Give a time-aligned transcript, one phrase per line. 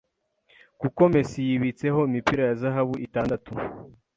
[0.79, 3.51] kuko Messi yibitseho imipira ya zahabu itandatu,